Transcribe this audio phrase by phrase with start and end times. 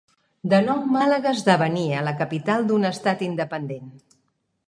[0.53, 3.95] De nou Màlaga esdevenia la capital d'un estat independent.